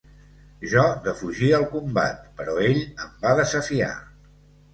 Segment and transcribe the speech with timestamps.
[0.69, 3.93] Jo defugia el combat, però ell em va desafiar.